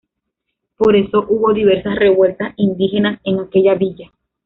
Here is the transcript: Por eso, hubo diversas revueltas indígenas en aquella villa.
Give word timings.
Por 0.77 0.95
eso, 0.95 1.27
hubo 1.29 1.53
diversas 1.53 1.95
revueltas 1.95 2.55
indígenas 2.57 3.19
en 3.23 3.39
aquella 3.39 3.75
villa. 3.75 4.09